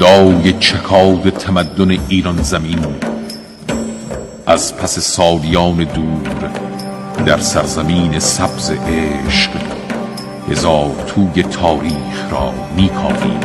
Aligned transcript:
صدای 0.00 0.52
چکاد 0.52 1.30
تمدن 1.30 1.90
ایران 2.08 2.42
زمین 2.42 2.86
از 4.46 4.76
پس 4.76 4.98
سالیان 4.98 5.76
دور 5.76 6.50
در 7.26 7.38
سرزمین 7.38 8.18
سبز 8.18 8.70
عشق 8.70 9.50
هزار 10.50 10.90
توی 11.06 11.42
تاریخ 11.42 12.32
را 12.32 12.52
میکاویم 12.76 13.40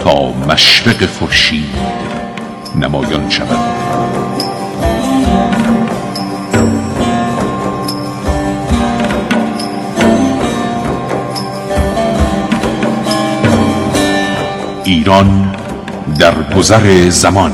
تا 0.00 0.32
مشرق 0.32 1.06
خورشید 1.06 1.74
نمایان 2.80 3.30
شود. 3.30 4.57
ایران 14.88 15.54
در 16.18 16.34
گذر 16.56 17.08
زمان. 17.08 17.52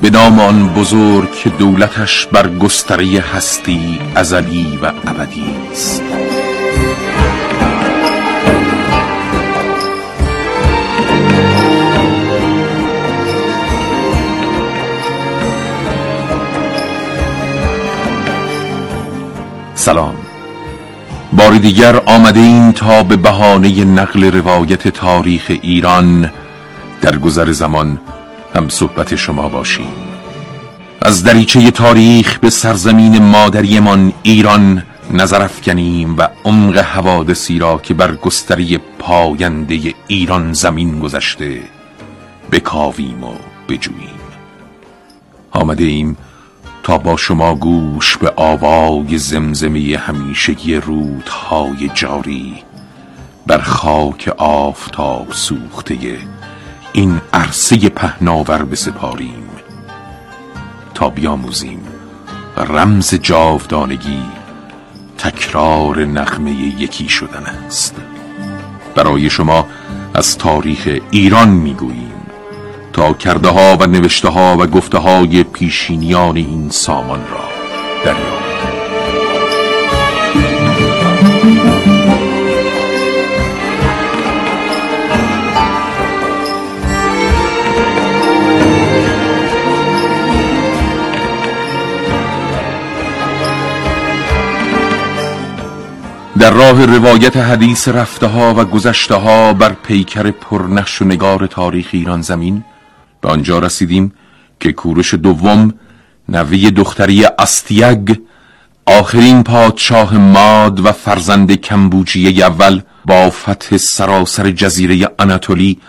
به 0.00 0.10
نام 0.10 0.40
آن 0.40 0.68
بزرگ 0.68 1.32
که 1.32 1.50
دولتش 1.50 2.26
بر 2.26 2.48
گستره 2.48 3.06
هستی 3.34 4.00
ازلی 4.14 4.78
و 4.82 4.92
ابدی 5.06 5.54
است. 5.72 6.25
سلام. 19.86 20.16
بار 21.32 21.58
دیگر 21.58 22.02
آمده 22.06 22.40
این 22.40 22.72
تا 22.72 23.02
به 23.02 23.16
بهانه 23.16 23.84
نقل 23.84 24.24
روایت 24.24 24.88
تاریخ 24.88 25.58
ایران 25.62 26.30
در 27.00 27.18
گذر 27.18 27.52
زمان 27.52 28.00
هم 28.54 28.68
صحبت 28.68 29.14
شما 29.14 29.48
باشیم. 29.48 29.92
از 31.02 31.24
دریچه 31.24 31.70
تاریخ 31.70 32.38
به 32.38 32.50
سرزمین 32.50 33.22
مادریمان 33.22 34.12
ایران 34.22 34.82
نظر 35.10 35.42
افکنیم 35.42 36.18
و 36.18 36.28
عمق 36.44 36.78
حوادثی 36.78 37.58
را 37.58 37.78
که 37.78 37.94
بر 37.94 38.14
گستری 38.14 38.78
پاینده 38.98 39.94
ایران 40.06 40.52
زمین 40.52 40.98
گذشته 40.98 41.60
بکاویم 42.52 43.24
و 43.24 43.34
بجوییم. 43.68 44.20
آمده 45.50 45.84
ایم 45.84 46.16
تا 46.86 46.98
با 46.98 47.16
شما 47.16 47.54
گوش 47.54 48.16
به 48.16 48.32
آوای 48.36 49.18
زمزمی 49.18 49.94
همیشگی 49.94 50.74
رودهای 50.74 51.90
جاری 51.94 52.54
بر 53.46 53.58
خاک 53.58 54.28
آفتاب 54.38 55.32
سوخته 55.32 56.18
این 56.92 57.20
عرصه 57.32 57.88
پهناور 57.88 58.64
بسپاریم 58.64 59.48
تا 60.94 61.10
بیاموزیم 61.10 61.80
رمز 62.56 63.14
جاودانگی 63.14 64.22
تکرار 65.18 66.04
نغمه 66.04 66.52
یکی 66.52 67.08
شدن 67.08 67.46
است. 67.66 67.96
برای 68.94 69.30
شما 69.30 69.66
از 70.14 70.38
تاریخ 70.38 70.98
ایران 71.10 71.48
می‌گوییم. 71.48 72.15
تا 72.96 73.12
کرده 73.12 73.48
ها 73.48 73.76
و 73.80 73.86
نوشته 73.86 74.28
ها 74.28 74.56
و 74.60 74.66
گفته 74.66 74.98
های 74.98 75.42
پیشینیان 75.42 76.36
این 76.36 76.70
سامان 76.70 77.20
را 77.20 77.44
دریابیم 78.04 78.46
در 96.38 96.50
راه 96.50 96.86
روایت 96.86 97.36
حدیث 97.36 97.88
رفته 97.88 98.26
ها 98.26 98.54
و 98.54 98.64
گذشته 98.64 99.14
ها 99.14 99.52
بر 99.52 99.72
پیکر 99.72 100.30
پرنقش 100.30 101.02
و 101.02 101.04
نگار 101.04 101.46
تاریخ 101.46 101.88
ایران 101.92 102.22
زمین 102.22 102.64
به 103.26 103.32
آنجا 103.32 103.58
رسیدیم 103.58 104.12
که 104.60 104.72
کورش 104.72 105.14
دوم 105.14 105.74
نوی 106.28 106.70
دختری 106.70 107.24
استیگ 107.24 108.16
آخرین 108.86 109.42
پادشاه 109.42 110.16
ماد 110.16 110.80
و 110.80 110.92
فرزند 110.92 111.52
کمبوجیه 111.52 112.46
اول 112.46 112.80
با 113.04 113.30
فتح 113.30 113.76
سراسر 113.76 114.50
جزیره 114.50 115.10
آناتولی 115.18 115.80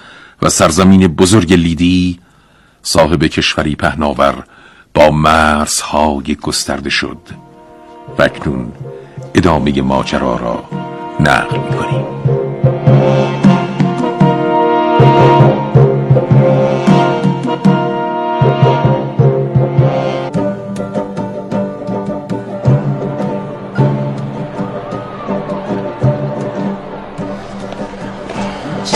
و 0.42 0.50
سرزمین 0.50 1.08
بزرگ 1.08 1.53
لیدی 1.53 2.20
صاحب 2.81 3.24
کشوری 3.24 3.75
پهناور 3.75 4.44
با 4.94 5.12
مرزهای 5.12 6.36
گسترده 6.42 6.90
شد. 6.90 7.18
و 8.18 8.22
اکنون 8.22 8.72
ادامه 9.36 9.81
ماجرا 9.81 10.36
را 10.36 10.64
نقل 11.19 11.58
می‌کنیم. 11.58 12.47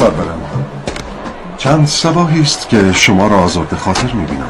سرورم 0.02 0.42
چند 1.58 1.88
سباهی 1.88 2.42
است 2.42 2.70
که 2.70 2.94
شما 2.94 3.28
را 3.28 3.38
آزرده 3.38 3.76
خاطر 3.76 4.14
می‌بینم. 4.14 4.48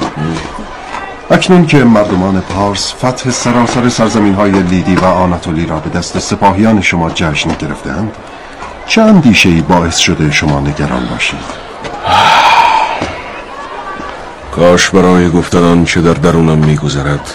اکنون 1.31 1.65
که 1.65 1.77
مردمان 1.77 2.41
پارس 2.41 2.93
فتح 2.93 3.31
سراسر 3.31 3.89
سرزمین 3.89 4.33
های 4.33 4.51
لیدی 4.51 4.95
و 4.95 5.05
آناتولی 5.05 5.65
را 5.65 5.79
به 5.79 5.99
دست 5.99 6.19
سپاهیان 6.19 6.81
شما 6.81 7.09
جشن 7.09 7.49
گرفتند 7.59 8.11
چه 8.87 9.01
اندیشه 9.01 9.49
ای 9.49 9.61
باعث 9.61 9.97
شده 9.97 10.31
شما 10.31 10.59
نگران 10.59 11.07
باشید؟ 11.11 11.39
کاش 14.55 14.89
برای 14.89 15.29
گفتن 15.29 15.83
چه 15.83 16.01
در 16.01 16.13
درونم 16.13 16.57
میگذرد. 16.57 17.33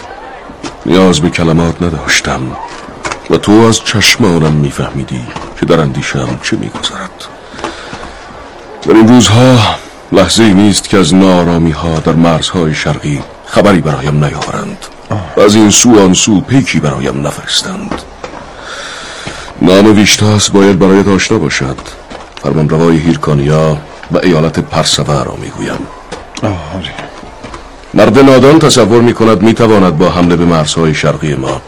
نیاز 0.86 1.20
به 1.20 1.30
کلمات 1.30 1.82
نداشتم 1.82 2.40
و 3.30 3.36
تو 3.36 3.52
از 3.52 3.84
چشمانم 3.84 4.52
میفهمیدی 4.52 5.26
که 5.60 5.66
در 5.66 5.80
اندیشم 5.80 6.38
چه 6.42 6.56
میگذرد. 6.56 7.15
در 8.86 8.94
این 8.94 9.08
روزها 9.08 9.58
لحظه 10.12 10.42
ای 10.42 10.54
نیست 10.54 10.88
که 10.88 10.98
از 10.98 11.14
نارامی 11.14 11.70
ها 11.70 11.98
در 11.98 12.12
مرزهای 12.12 12.74
شرقی 12.74 13.20
خبری 13.46 13.80
برایم 13.80 14.24
نیاورند 14.24 14.78
و 15.36 15.40
از 15.40 15.54
این 15.54 15.70
سو 15.70 16.00
آن 16.00 16.14
سو 16.14 16.40
پیکی 16.40 16.80
برایم 16.80 17.26
نفرستند. 17.26 18.02
نام 19.62 19.96
ویشتاس 19.96 20.50
باید 20.50 20.78
برایت 20.78 21.08
آشنا 21.08 21.38
باشد. 21.38 21.76
فرمان 22.42 22.68
روای 22.68 22.96
هیرکانیا 22.96 23.78
و 24.12 24.18
ایالت 24.22 24.58
پرسوه 24.58 25.24
را 25.24 25.36
می‌گویم. 25.42 25.78
مرد 27.94 28.18
نادان 28.18 28.58
تصور 28.58 29.00
می 29.02 29.14
کند 29.14 29.42
می 29.42 29.54
تواند 29.54 29.98
با 29.98 30.08
حمله 30.08 30.36
به 30.36 30.44
مرزهای 30.44 30.94
شرقی 30.94 31.34
ما 31.34 31.60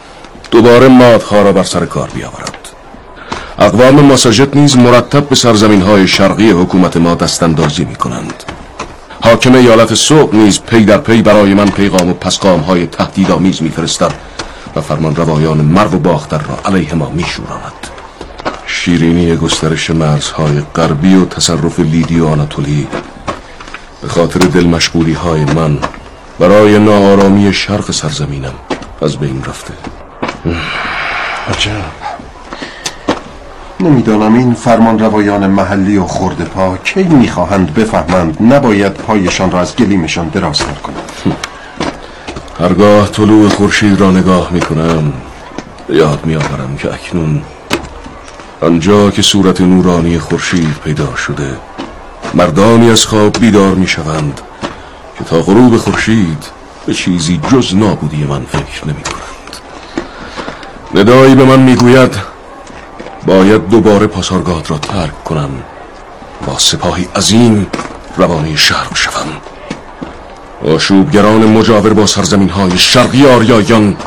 دوباره 0.51 0.87
مادها 0.87 1.41
را 1.41 1.51
بر 1.51 1.63
سر 1.63 1.85
کار 1.85 2.09
بیاورد. 2.09 2.58
اقوام 3.61 4.01
ماساژت 4.01 4.55
نیز 4.55 4.77
مرتب 4.77 5.29
به 5.29 5.35
سرزمین 5.35 5.81
های 5.81 6.07
شرقی 6.07 6.49
حکومت 6.49 6.97
ما 6.97 7.15
دست‌اندازی 7.15 7.85
می 7.85 7.95
کنند 7.95 8.43
حاکم 9.21 9.55
ایالت 9.55 9.95
سغد 9.95 10.35
نیز 10.35 10.59
پی 10.59 10.85
در 10.85 10.97
پی 10.97 11.21
برای 11.21 11.53
من 11.53 11.69
پیغام 11.69 12.09
و 12.09 12.13
پسغام 12.13 12.59
های 12.59 12.87
تهدیدآمیز 12.87 13.61
میفرستد 13.61 14.11
و 14.75 14.81
فرمانروایان 14.81 15.57
مرو 15.57 15.91
و 15.91 15.99
باختر 15.99 16.37
را 16.37 16.59
علیه 16.65 16.93
ما 16.93 17.09
میشوراند. 17.09 17.87
شیرینی 18.67 19.35
گسترش 19.35 19.89
مرزهای 19.89 20.61
غربی 20.75 21.15
و 21.15 21.25
تصرف 21.25 21.79
لیدی 21.79 22.19
و 22.19 22.27
آناتولی 22.27 22.87
به 24.01 24.07
خاطر 24.07 24.39
دل 24.39 24.79
های 25.13 25.45
من 25.45 25.77
برای 26.39 26.79
ناآرامی 26.79 27.53
شرق 27.53 27.91
سرزمینم 27.91 28.53
از 29.01 29.17
بین 29.17 29.43
رفته. 29.43 29.73
عجب. 31.49 31.98
نمی‌دانم 33.81 34.33
این 34.33 34.53
فرمان 34.53 34.99
روایان 34.99 35.47
محلی 35.47 35.97
و 35.97 36.03
خورده 36.03 36.43
پا 36.43 36.77
کی 36.77 37.03
می‌خواهند 37.03 37.73
بفهمند 37.73 38.37
نباید 38.53 38.93
پایشان 38.93 39.51
را 39.51 39.59
از 39.59 39.75
گلیمشان 39.75 40.27
دراستر 40.27 40.73
کنند. 40.73 41.35
هرگاه 42.59 43.07
طلوع 43.07 43.49
خورشید 43.49 43.99
را 43.99 44.11
نگاه 44.11 44.53
می‌کنم 44.53 45.13
یاد 45.89 46.19
میآورم 46.25 46.77
که 46.77 46.93
اکنون 46.93 47.41
آنجا 48.61 49.11
که 49.11 49.21
صورت 49.21 49.61
نورانی 49.61 50.19
خورشید 50.19 50.75
پیدا 50.83 51.15
شده 51.15 51.49
مردانی 52.33 52.91
از 52.91 53.05
خواب 53.05 53.39
بیدار 53.39 53.75
می 53.75 53.87
شوند 53.87 54.41
که 55.17 55.23
تا 55.23 55.41
غروب 55.41 55.77
خورشید 55.77 56.45
به 56.85 56.93
چیزی 56.93 57.39
جز 57.51 57.75
نابودی 57.75 58.23
من 58.23 58.41
فکر 58.41 58.87
نمی 58.87 59.03
کنند 59.03 59.55
ندایی 60.95 61.35
به 61.35 61.43
من 61.43 61.59
می‌گوید 61.59 62.38
باید 63.25 63.69
دوباره 63.69 64.07
پاسارگاد 64.07 64.69
را 64.69 64.77
ترک 64.77 65.23
کنم. 65.23 65.49
با 66.45 66.57
سپاهی 66.57 67.07
عظیم 67.15 67.67
روانه 68.17 68.55
شهر 68.55 68.95
شوم. 68.95 69.27
آشوبگران 70.75 71.45
مجاور 71.45 71.93
با 71.93 72.05
سرزمین 72.05 72.49
های 72.49 72.77
شرقی 72.77 73.25
آریایان 73.25 73.97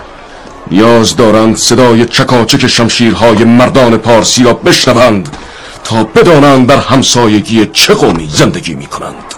نیاز 0.71 1.17
دارند 1.17 1.57
صدای 1.57 2.05
چکاچک 2.05 2.67
شمشیرهای 2.67 3.45
مردان 3.45 3.97
پارسی 3.97 4.45
را 4.45 4.53
بشنوند 4.53 5.37
تا 5.85 6.05
بدانند 6.05 6.67
در 6.67 6.77
همسایگی 6.77 7.67
چه 7.67 7.95
قومی 7.95 8.29
زندگی 8.29 8.75
می 8.75 8.87
کنند 8.87 9.35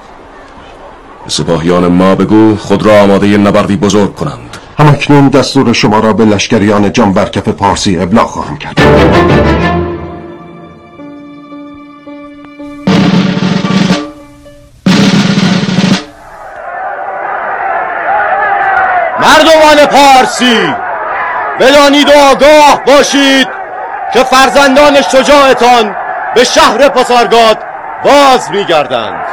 سپاهیان 1.28 1.86
ما 1.86 2.14
بگو 2.14 2.56
خود 2.56 2.86
را 2.86 3.00
آماده 3.02 3.26
نبردی 3.26 3.76
بزرگ 3.76 4.14
کنند. 4.14 4.53
همکنون 4.78 5.28
دستور 5.28 5.72
شما 5.72 6.00
را 6.00 6.12
به 6.12 6.24
لشکریان 6.24 6.92
جان 6.92 7.12
برکف 7.12 7.48
پارسی 7.48 7.98
ابلاغ 7.98 8.26
خواهم 8.26 8.58
کرد. 8.58 8.80
مردمان 19.20 19.86
پارسی 19.86 20.74
بدانید 21.60 22.08
و 22.08 22.12
آگاه 22.30 22.82
باشید 22.86 23.48
که 24.12 24.24
فرزندان 24.24 25.02
شجاعتان 25.02 25.96
به 26.34 26.44
شهر 26.44 26.88
پسارگاد 26.88 27.58
باز 28.04 28.50
میگردند. 28.50 29.24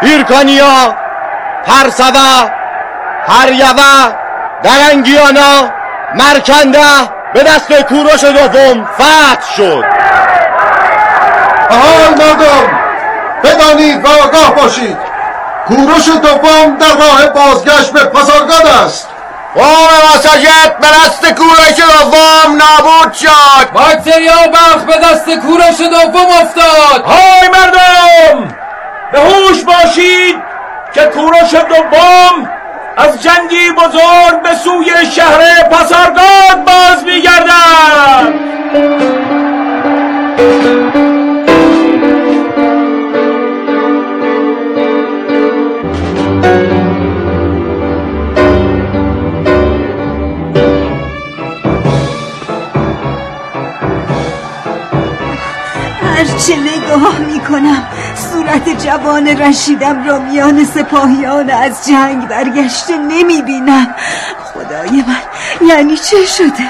هیرکانیا 0.00 0.96
پرسوه 1.66 2.50
هریوه 3.28 4.27
درنگیانا 4.62 5.70
مرکنده 6.14 6.78
به 7.34 7.42
دست 7.42 7.72
کوروش 7.72 8.24
دوم 8.24 8.88
فتح 8.94 9.54
شد. 9.56 9.84
حال 11.70 12.14
مردم 12.18 12.78
بدانید 13.44 14.04
و 14.04 14.08
آگاه 14.08 14.54
باشید. 14.54 14.96
کوروش 15.68 16.08
دوم 16.08 16.76
در 16.76 16.94
راه 16.96 17.26
بازگشت 17.26 17.92
به 17.92 18.04
پسارگاد 18.04 18.66
است. 18.66 19.08
قوم 19.54 20.14
مساجد 20.14 20.76
به 20.80 20.86
دست 20.86 21.26
کوروش 21.34 21.76
دوم 21.76 22.56
نابود 22.56 23.12
شد. 23.12 23.70
باکتریا 23.72 24.48
بخ 24.52 24.84
به 24.84 24.96
دست 24.96 25.30
کوروش 25.30 25.80
دوم 25.80 26.26
افتاد. 26.40 27.04
های 27.04 27.48
مردم 27.52 28.54
به 29.12 29.20
هوش 29.20 29.64
باشید 29.64 30.42
که 30.94 31.00
کوروش 31.00 31.54
دوم 31.54 32.57
از 32.98 33.22
جنگی 33.22 33.72
بزرگ 33.76 34.42
به 34.42 34.54
سوی 34.54 35.06
شهر 35.12 35.62
پسارگاد 35.62 36.64
باز 36.66 37.04
میگردد. 37.04 38.34
هرچه 56.38 56.54
نگاه 56.56 57.18
می 57.18 57.40
کنم 57.40 57.82
صورت 58.32 58.84
جوان 58.84 59.26
رشیدم 59.26 60.04
را 60.04 60.18
میان 60.18 60.64
سپاهیان 60.64 61.50
از 61.50 61.86
جنگ 61.88 62.28
برگشته 62.28 62.96
نمی 62.96 63.42
بینم 63.42 63.94
خدای 64.54 65.04
من 65.06 65.68
یعنی 65.68 65.96
چه 65.96 66.16
شده؟ 66.36 66.64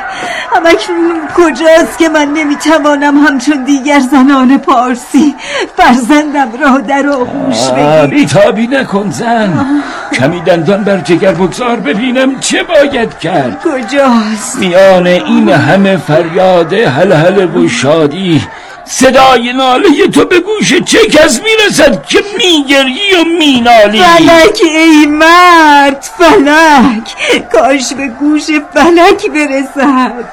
همکنون 0.57 1.21
کجاست 1.35 1.99
که 1.99 2.09
من 2.09 2.25
نمی‌توانم 2.25 3.19
همچون 3.19 3.65
دیگر 3.65 4.01
زنان 4.01 4.59
پارسی 4.59 5.35
فرزندم 5.77 6.49
را 6.63 6.79
در 6.79 7.09
آغوش 7.09 7.69
بگیرم؟ 7.69 8.07
بیتابی 8.07 8.67
نکن 8.67 9.11
زن. 9.11 9.67
کمی 10.13 10.41
دندان 10.41 10.85
بر 10.85 10.99
جگر 10.99 11.33
بگذار 11.33 11.77
ببینم 11.77 12.41
چه 12.41 12.63
باید 12.63 13.19
کرد. 13.19 13.63
کجاست؟ 13.65 14.59
میان 14.59 15.07
این 15.07 15.49
همه 15.49 15.97
فریاد 15.97 16.73
هل 16.73 17.13
هل 17.13 17.57
و 17.57 17.69
شادی 17.69 18.43
صدای 18.91 19.53
ناله 19.53 20.09
تو 20.09 20.25
به 20.25 20.41
گوش 20.41 20.75
چه 20.75 20.99
کس 21.07 21.41
می‌رسد 21.43 22.07
که 22.07 22.19
میگری 22.37 23.15
و 23.21 23.25
مینالی؟ 23.39 24.03
فلک 24.03 24.61
ای 24.63 25.07
مرد 25.07 26.07
فلک. 26.19 27.17
کاش 27.53 27.93
به 27.93 28.09
گوش 28.09 28.47
فلک 28.75 29.31
برسد. 29.31 30.25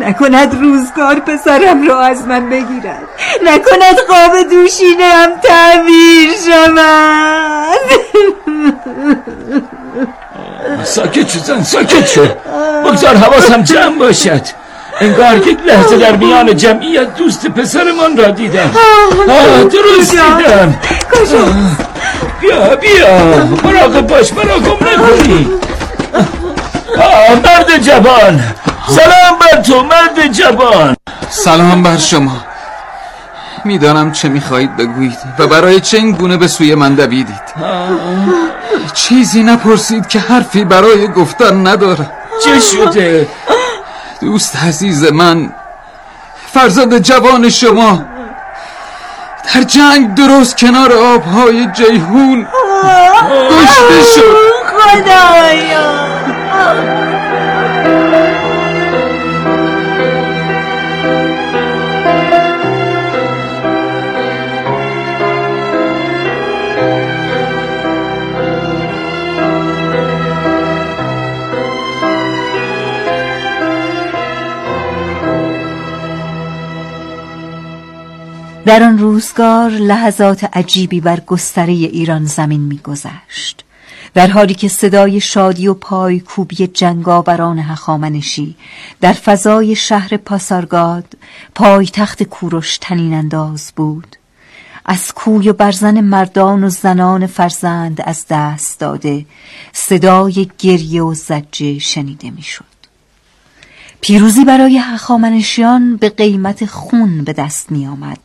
نکند 0.00 0.60
روزگار 0.60 1.14
پسرم 1.14 1.88
را 1.88 2.00
از 2.00 2.26
من 2.26 2.50
بگیرد. 2.50 3.08
نکند 3.42 3.96
خواب 4.08 4.42
دوشینه 4.50 5.04
هم 5.04 5.30
تعمیر 5.40 6.30
شود. 6.46 7.78
ساکت 10.84 11.28
زن 11.28 11.62
ساکت 11.62 12.06
شو. 12.06 12.26
بگذار 12.84 13.16
حواسم 13.16 13.62
جمع 13.62 13.98
باشد. 13.98 14.67
انگار 15.00 15.36
یک 15.48 15.58
لحظه 15.66 15.96
در 15.96 16.16
میان 16.16 16.56
جمعیت 16.56 17.14
دوست 17.14 17.46
پسرمان 17.46 18.16
را 18.16 18.28
دیدم. 18.28 18.70
آه 19.28 19.64
درست 19.64 20.10
دیدم. 20.10 20.78
کجا؟ 21.12 21.44
بیا 22.40 22.76
بیا. 22.76 23.46
مراقب 23.64 24.06
باش 24.06 24.32
مراقب 24.32 24.82
نکنی. 24.82 25.50
آه 26.98 27.34
مرد 27.34 27.78
جوان. 27.82 28.44
سلام 28.88 29.38
بر 29.40 29.62
تو 29.62 29.82
مرد 29.82 30.32
جوان. 30.32 30.96
سلام 31.30 31.82
بر 31.82 31.96
شما. 31.96 32.44
می‌دانم 33.64 34.12
چه 34.12 34.28
می‌خواهید 34.28 34.76
بگویید 34.76 35.18
و 35.38 35.46
برای 35.46 35.80
چه 35.80 35.96
این 35.96 36.12
گونه 36.12 36.36
به 36.36 36.48
سوی 36.48 36.74
من 36.74 36.94
دویدید. 36.94 37.48
چیزی 38.94 39.42
نپرسید 39.42 40.08
که 40.08 40.18
حرفی 40.18 40.64
برای 40.64 41.08
گفتن 41.08 41.66
ندارم. 41.66 42.10
چه 42.44 42.60
شده؟ 42.60 43.28
دوست 44.20 44.56
عزیز 44.56 45.12
من 45.12 45.52
فرزند 46.52 46.98
جوان 46.98 47.48
شما 47.48 48.04
در 49.54 49.62
جنگ 49.62 50.14
درست 50.14 50.56
کنار 50.56 50.92
آبهای 50.92 51.66
جیهون 51.66 52.46
کشته 53.50 54.02
شد. 54.14 54.36
خدایا. 54.66 56.08
در 78.68 78.82
آن 78.82 78.98
روزگار 78.98 79.70
لحظات 79.70 80.44
عجیبی 80.44 81.00
بر 81.00 81.20
گستره 81.20 81.72
ایران 81.72 82.24
زمین 82.24 82.60
میگذشت 82.60 83.64
در 84.14 84.26
حالی 84.26 84.54
که 84.54 84.68
صدای 84.68 85.20
شادی 85.20 85.68
و 85.68 85.74
پای 85.74 86.20
کوبی 86.20 86.66
جنگاوران 86.66 87.58
هخامنشی 87.58 88.56
در 89.00 89.12
فضای 89.12 89.74
شهر 89.76 90.16
پاسارگاد 90.16 91.04
پای 91.54 91.86
تخت 91.86 92.22
کوروش 92.22 92.78
تنین 92.80 93.14
انداز 93.14 93.72
بود 93.76 94.16
از 94.84 95.12
کوی 95.12 95.48
و 95.48 95.52
برزن 95.52 96.00
مردان 96.00 96.64
و 96.64 96.68
زنان 96.68 97.26
فرزند 97.26 98.00
از 98.04 98.26
دست 98.30 98.80
داده 98.80 99.26
صدای 99.72 100.50
گریه 100.58 101.02
و 101.02 101.14
زجه 101.14 101.78
شنیده 101.78 102.30
می‌شد. 102.30 102.77
پیروزی 104.00 104.44
برای 104.44 104.78
هخامنشیان 104.78 105.96
به 105.96 106.08
قیمت 106.08 106.66
خون 106.66 107.24
به 107.24 107.32
دست 107.32 107.72
می 107.72 107.86
آمد 107.86 108.18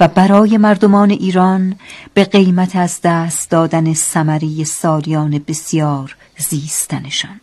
و 0.00 0.08
برای 0.08 0.58
مردمان 0.58 1.10
ایران 1.10 1.74
به 2.14 2.24
قیمت 2.24 2.76
از 2.76 3.00
دست 3.04 3.50
دادن 3.50 3.94
سمری 3.94 4.64
سالیان 4.64 5.40
بسیار 5.46 6.16
زیستنشان. 6.38 7.40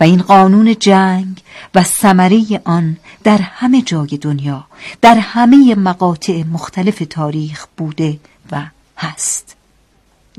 و 0.00 0.04
این 0.04 0.22
قانون 0.22 0.76
جنگ 0.80 1.42
و 1.74 1.84
سمری 1.84 2.58
آن 2.64 2.96
در 3.24 3.38
همه 3.38 3.82
جای 3.82 4.18
دنیا 4.20 4.64
در 5.00 5.14
همه 5.14 5.74
مقاطع 5.74 6.42
مختلف 6.52 7.02
تاریخ 7.10 7.66
بوده 7.76 8.18
و 8.52 8.62
هست. 8.96 9.56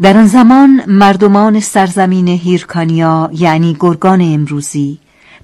در 0.02 0.18
آن 0.18 0.28
زمان 0.28 0.84
مردمان 0.88 1.60
سرزمین 1.60 2.28
هیرکانیا 2.28 3.30
یعنی 3.34 3.78
گرگان 3.80 4.22
امروزی 4.22 5.00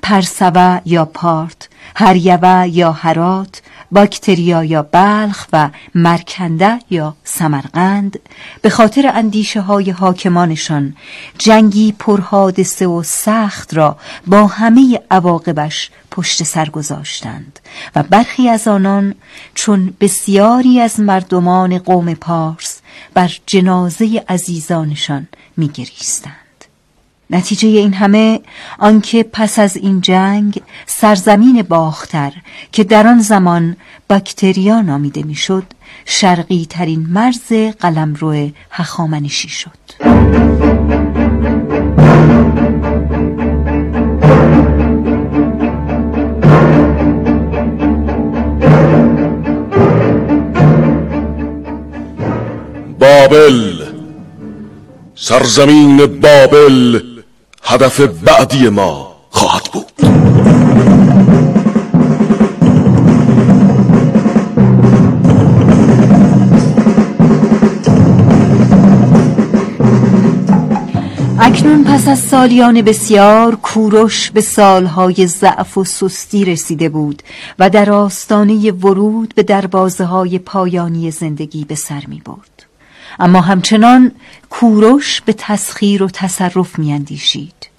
پرسوه 0.05 0.81
یا 0.85 1.05
پارت 1.05 1.69
هریوه 1.95 2.67
یا 2.67 2.91
هرات 2.91 3.61
باکتریا 3.91 4.63
یا 4.63 4.83
بلخ 4.83 5.47
و 5.53 5.69
مرکنده 5.95 6.79
یا 6.89 7.15
سمرقند. 7.23 8.19
به 8.61 8.69
خاطر 8.69 9.11
اندیشه 9.13 9.61
های 9.61 9.89
حاکمانشان 9.89 10.95
جنگی 11.37 11.91
پرحادثه 11.99 12.87
و 12.87 13.03
سخت 13.03 13.73
را 13.73 13.97
با 14.27 14.47
همه 14.47 14.99
عواقبش 15.11 15.89
پشت 16.11 16.43
سر 16.43 16.69
گذاشتند 16.69 17.59
و 17.95 18.03
برخی 18.03 18.49
از 18.49 18.67
آنان 18.67 19.15
چون 19.53 19.93
بسیاری 19.99 20.79
از 20.79 20.99
مردمان 20.99 21.77
قوم 21.77 22.13
پارس 22.13 22.81
بر 23.13 23.31
جنازه 23.45 24.23
عزیزانشان 24.29 25.27
میگریستند. 25.57 26.44
نتیجه 27.29 27.67
این 27.67 27.93
همه 27.93 28.41
آنکه 28.79 29.25
پس 29.33 29.59
از 29.59 29.77
این 29.77 30.01
جنگ 30.01 30.61
سرزمین 30.85 31.61
باختر 31.61 32.33
که 32.71 32.83
در 32.83 33.07
آن 33.07 33.19
زمان 33.19 33.75
باکتریا 34.09 34.81
نامیده 34.81 35.23
می‌شد 35.23 35.63
شرقی 36.05 36.67
ترین 36.69 37.07
مرز 37.09 37.53
قلمرو 37.79 38.49
هخامنشی 38.71 39.49
شد. 39.49 39.71
بابل 52.99 53.85
سرزمین 55.15 55.97
بابل 55.97 57.14
هدف 57.67 58.01
بعدی 58.01 58.69
ما 58.69 59.15
خواهد 59.29 59.63
بود 59.73 59.91
اکنون 71.39 71.83
پس 71.83 72.07
از 72.07 72.19
سالیان 72.19 72.81
بسیار 72.81 73.55
کوروش 73.55 74.31
به 74.31 74.41
سالهای 74.41 75.27
ضعف 75.27 75.77
و 75.77 75.83
سستی 75.83 76.45
رسیده 76.45 76.89
بود 76.89 77.23
و 77.59 77.69
در 77.69 77.91
آستانه 77.91 78.71
ورود 78.71 79.33
به 79.35 79.43
دروازه 79.43 80.05
های 80.05 80.39
پایانی 80.39 81.11
زندگی 81.11 81.65
به 81.65 81.75
سر 81.75 82.03
می 82.07 82.21
برد. 82.25 82.64
اما 83.19 83.41
همچنان 83.41 84.11
کوروش 84.49 85.21
به 85.21 85.33
تسخیر 85.37 86.03
و 86.03 86.09
تصرف 86.09 86.79
میاندیشید. 86.79 87.69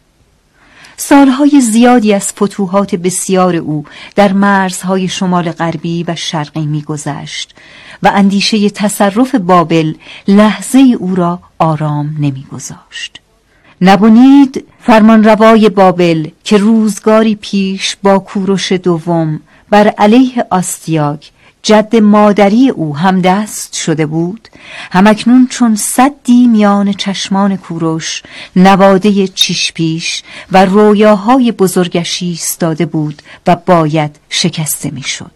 سالهای 0.97 1.61
زیادی 1.61 2.15
از 2.15 2.33
فتوحات 2.33 2.95
بسیار 2.95 3.57
او 3.57 3.85
در 4.15 4.33
مرزهای 4.33 5.09
شمال 5.09 5.51
غربی 5.51 6.05
و 6.09 6.15
شرقی 6.15 6.67
میگذشت 6.67 7.55
و 8.03 8.13
اندیشه 8.15 8.71
تصرف 8.71 9.35
بابل 9.35 9.95
لحظه 10.29 10.79
او 10.99 11.15
را 11.15 11.41
آرام 11.59 12.17
نمیگذاشت. 12.19 13.21
نبونید 13.81 14.65
فرمانروای 14.81 15.69
بابل 15.69 16.29
که 16.45 16.57
روزگاری 16.57 17.35
پیش 17.35 17.97
با 18.03 18.19
کوروش 18.19 18.73
دوم 18.73 19.41
بر 19.71 19.89
علیه 19.89 20.45
آستیاک 20.51 21.31
جد 21.67 21.97
مادری 21.97 22.71
او 22.71 22.97
همدست 22.97 23.75
شده 23.75 24.07
بود 24.07 24.49
همکنون 24.93 25.47
چون 25.51 25.77
صدی 25.77 26.47
میان 26.47 26.93
چشمان 26.93 27.57
کوروش 27.57 28.23
نواده 28.57 29.29
چیش 29.29 29.73
پیش 29.73 30.23
و 30.53 30.65
رویاهای 30.65 31.53
بزرگشی 31.53 32.27
ایستاده 32.27 32.87
بود 32.87 33.23
و 33.47 33.57
باید 33.57 34.17
شکسته 34.31 34.91
می‌شد. 34.91 35.36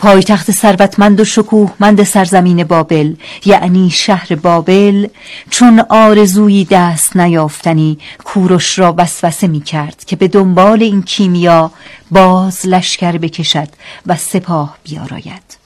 پایتخت 0.00 0.50
ثروتمند 0.50 1.20
و 1.20 1.24
شکوهمند 1.24 2.02
سرزمین 2.02 2.64
بابل 2.64 3.14
یعنی 3.44 3.90
شهر 3.90 4.34
بابل 4.34 5.06
چون 5.50 5.80
آرزویی 5.88 6.64
دست 6.64 7.16
نیافتنی 7.16 7.98
کوروش 8.24 8.78
را 8.78 8.94
وسوسه 8.98 9.46
می 9.46 9.60
کرد 9.60 10.04
که 10.04 10.16
به 10.16 10.28
دنبال 10.28 10.82
این 10.82 11.02
کیمیا 11.02 11.70
باز 12.10 12.66
لشکر 12.66 13.18
بکشد 13.18 13.68
و 14.06 14.16
سپاه 14.16 14.76
بیاراید. 14.84 15.60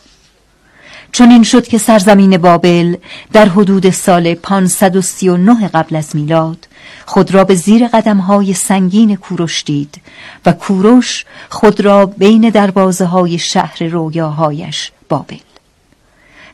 چون 1.12 1.30
این 1.30 1.42
شد 1.42 1.66
که 1.66 1.78
سرزمین 1.78 2.36
بابل 2.36 2.96
در 3.32 3.48
حدود 3.48 3.90
سال 3.90 4.34
539 4.34 5.68
قبل 5.68 5.96
از 5.96 6.16
میلاد 6.16 6.68
خود 7.06 7.34
را 7.34 7.44
به 7.44 7.54
زیر 7.54 7.88
قدمهای 7.88 8.54
سنگین 8.54 9.16
کوروش 9.16 9.64
دید 9.64 10.00
و 10.46 10.52
کوروش 10.52 11.24
خود 11.48 11.80
را 11.80 12.06
بین 12.06 12.50
دروازه 12.50 13.04
های 13.04 13.38
شهر 13.38 13.84
رویاهایش 13.84 14.92
بابل. 15.08 15.36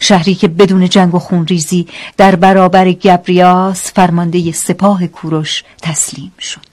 شهری 0.00 0.34
که 0.34 0.48
بدون 0.48 0.88
جنگ 0.88 1.14
و 1.14 1.18
خونریزی 1.18 1.86
در 2.16 2.36
برابر 2.36 2.92
گبریاس 2.92 3.92
فرمانده 3.92 4.52
سپاه 4.52 5.06
کوروش 5.06 5.64
تسلیم 5.82 6.32
شد. 6.38 6.70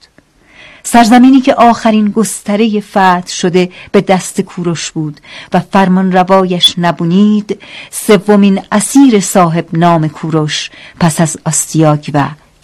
سرزمینی 0.82 1.40
که 1.40 1.54
آخرین 1.54 2.08
گستره 2.08 2.80
فتح 2.80 3.26
شده 3.26 3.70
به 3.92 4.00
دست 4.00 4.40
کوروش 4.40 4.90
بود 4.90 5.20
و 5.52 5.60
فرمان 5.60 6.12
روایش 6.12 6.74
نبونید 6.78 7.60
سومین 7.90 8.60
اسیر 8.72 9.20
صاحب 9.20 9.66
نام 9.72 10.08
کوروش 10.08 10.70
پس 11.00 11.20
از 11.20 11.36
آستیاک 11.44 12.10
و 12.14 12.28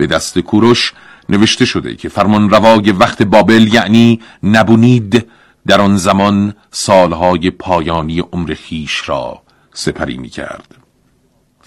به 0.00 0.06
دست 0.06 0.38
کوروش 0.38 0.92
نوشته 1.28 1.64
شده 1.64 1.96
که 1.96 2.08
فرمان 2.08 2.50
روای 2.50 2.92
وقت 2.92 3.22
بابل 3.22 3.74
یعنی 3.74 4.20
نبونید 4.42 5.26
در 5.66 5.80
آن 5.80 5.96
زمان 5.96 6.54
سالهای 6.70 7.50
پایانی 7.50 8.20
عمر 8.20 8.54
خیش 8.54 9.08
را 9.08 9.42
سپری 9.72 10.18
می 10.18 10.28
کرد 10.28 10.74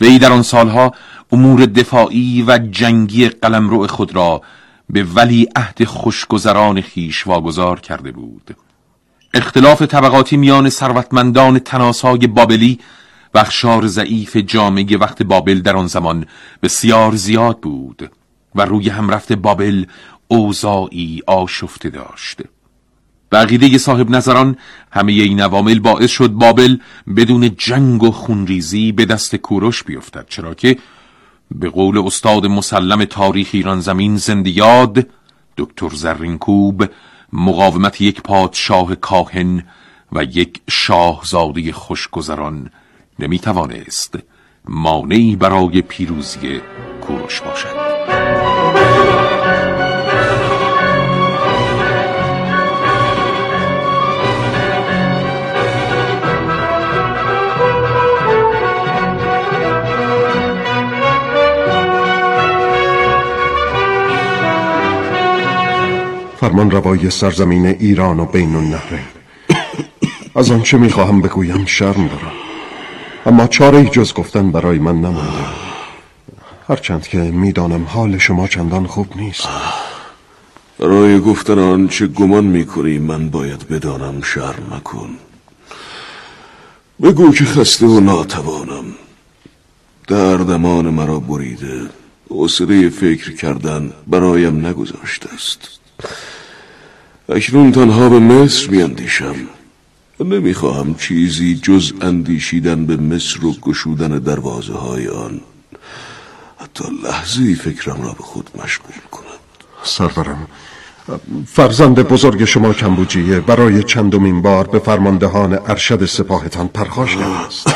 وی 0.02 0.20
در 0.20 0.32
آن 0.32 0.42
سالها 0.42 0.92
امور 1.32 1.66
دفاعی 1.66 2.44
و 2.48 2.58
جنگی 2.58 3.30
قلمرو 3.30 3.88
خود 3.88 4.16
را 4.16 4.42
به 4.90 5.04
ولی 5.04 5.48
عهد 5.56 5.84
خوشگذران 5.84 6.82
خیش 6.82 7.28
واگذار 7.28 7.80
کرده 7.80 8.12
بود. 8.12 8.56
اختلاف 9.34 9.82
طبقاتی 9.82 10.38
میان 10.38 10.70
ثروتمندان 10.70 11.60
تناسای 11.60 12.28
بابلی 12.28 12.80
و 13.34 13.38
اخشار 13.38 13.88
ضعیف 13.88 14.38
جامعه 14.38 14.98
وقت 14.98 15.24
بابل 15.24 15.62
در 15.62 15.76
آن 15.76 15.88
زمان 15.88 16.26
بسیار 16.64 17.16
زیاد 17.16 17.60
بود. 17.60 18.12
و 18.56 18.66
روی 18.66 18.90
هم 18.90 19.10
رفته 19.10 19.36
بابل 19.36 19.86
اوضاعی 20.28 21.22
آشفته 21.28 21.90
داشت. 21.90 22.42
بقیده 23.32 23.78
صاحب 23.78 24.10
نظران 24.10 24.58
همه 24.92 25.12
این 25.12 25.42
عوامل 25.42 25.80
باعث 25.80 26.12
شد 26.12 26.30
بابل 26.30 26.78
بدون 27.16 27.56
جنگ 27.58 28.04
و 28.04 28.12
خونریزی 28.12 28.92
به 28.92 29.06
دست 29.06 29.36
کوروش 29.36 29.84
بیفتد 29.84 30.26
چرا 30.30 30.54
که 30.54 30.78
به 31.52 31.70
قول 31.70 31.98
استاد 31.98 32.46
مسلم 32.46 33.06
تاریخ 33.06 33.50
ایران 33.52 33.80
زمین 33.80 34.18
زندیاد 34.18 35.08
دکتر 35.58 35.90
زرینکوب 35.90 36.86
مقاومت 37.34 38.02
یک 38.02 38.22
پادشاه 38.22 38.96
کاهن 38.96 39.64
و 40.12 40.24
یک 40.24 40.62
شاهزاده 40.70 41.72
خوشگذران 41.72 42.70
نمی‌توانست 43.20 44.20
مانعی 44.66 45.36
برای 45.36 45.82
پیروزی 45.82 46.62
کوروش 47.02 47.42
باشد. 47.42 47.93
فرمان 66.54 66.72
روای 66.72 67.10
سرزمین 67.10 67.66
ایران 67.66 68.20
و 68.20 68.26
بین 68.26 68.56
النهرین. 68.56 69.06
از 70.36 70.52
آنچه 70.52 70.78
می‌خواهم 70.78 71.22
بگویم 71.22 71.66
شرم 71.66 72.08
دارم. 72.08 72.32
اما 73.26 73.48
چاره 73.48 73.86
جز 73.86 74.14
گفتن 74.14 74.52
برای 74.52 74.80
من 74.80 74.96
نمانده. 75.02 75.46
هرچند 76.70 77.08
که 77.08 77.18
می‌دانم 77.18 77.84
حال 77.84 78.18
شما 78.18 78.48
چندان 78.48 78.88
خوب 78.88 79.08
نیست. 79.16 79.48
برای 80.80 81.20
گفتن 81.20 81.60
آنچه 81.60 82.08
گمان 82.08 82.44
می‌کنی 82.44 83.00
من 83.00 83.30
باید 83.30 83.68
بدانم 83.68 84.22
شرم 84.22 84.74
مکن. 84.78 85.10
بگو 87.02 87.32
که 87.34 87.46
خسته 87.46 87.86
و 87.86 88.00
ناتوانم. 88.00 88.86
دردمان 90.08 90.90
مرا 90.90 91.20
بریده. 91.20 91.82
حوصله 92.30 92.90
فکر 92.90 93.36
کردن 93.36 93.94
برایم 94.08 94.66
نگذاشته 94.66 95.34
است. 95.34 95.80
اکنون 97.30 97.72
تنها 97.72 98.10
به 98.10 98.20
مصر 98.20 98.70
میاندیشم 98.70 99.36
و 100.20 100.24
نمی‌خواهم 100.24 100.96
چیزی 100.96 101.56
جز 101.56 101.94
اندیشیدن 102.02 102.86
به 102.86 102.98
مصر 102.98 103.46
و 103.46 103.54
گشودن 103.62 104.20
دروازه 104.20 104.74
های 104.74 105.08
آن. 105.08 105.42
حتی 106.58 106.84
لحظه 107.04 107.56
فکرم 107.56 108.02
را 108.02 108.12
به 108.14 108.24
خود 108.24 108.50
مشغول 108.64 108.96
کند. 109.12 109.40
سرورم 109.84 110.48
فرزند 111.48 112.00
بزرگ 112.00 112.46
شما 112.46 112.74
کمبوجیه 112.74 113.40
برای 113.40 113.84
چندمین 113.84 114.42
بار 114.42 114.68
به 114.68 114.80
فرماندهان 114.80 115.60
ارشد 115.68 116.06
سپاهتان 116.06 116.68
پرخاش 116.68 117.16
کرده 117.16 117.46
است. 117.46 117.68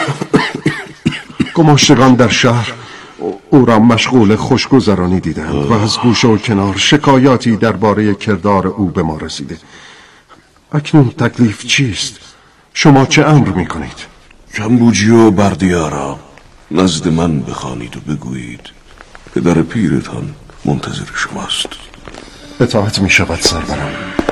گماشتگان 1.56 2.13
در 2.16 2.27
شهر 2.27 2.74
او 3.50 3.66
را 3.66 3.80
مشغول 3.80 4.36
خوشگذرانی 4.36 5.20
دیدند 5.20 5.56
و 5.56 5.74
از 5.74 5.98
گوشه 5.98 6.27
و 6.27 6.38
کنار 6.38 6.77
شکایاتی 6.77 7.56
درباره 7.56 8.16
کردار 8.16 8.68
او 8.68 8.89
به 8.89 9.04
ما 9.04 9.18
رسیده. 9.18 9.58
اکنون 10.72 11.10
تکلیف 11.10 11.66
چیست؟ 11.66 12.20
شما 12.74 13.06
چه 13.06 13.25
امر 13.25 13.50
می 13.50 13.66
کنید؟ 13.66 14.06
کمبوجی 14.54 15.10
و 15.10 15.32
بردیارا 15.32 16.20
نزد 16.72 17.08
من 17.08 17.39
بخوانید 17.39 17.98
و 17.98 18.00
بگویید. 18.00 18.70
پدر 19.36 19.62
پیرتان 19.62 20.36
منتظر 20.66 21.06
شماست. 21.16 21.70
اطاعت 22.60 23.00
می 23.00 23.10
شود 23.10 23.39
سرورم. 23.42 24.26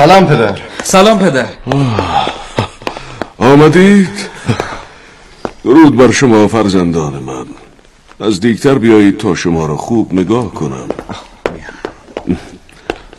سلام 0.00 0.26
پدر. 0.26 0.58
سلام 0.82 1.18
پدر. 1.18 1.46
آمدید؟ 3.38 4.08
درود 5.64 5.96
بر 5.96 6.10
شما 6.10 6.48
فرزندان 6.48 7.12
من. 7.12 7.44
نزدیکتر 8.20 8.78
بیایید 8.78 9.18
تا 9.18 9.34
شما 9.34 9.66
را 9.66 9.76
خوب 9.76 10.14
نگاه 10.14 10.54
کنم. 10.54 10.88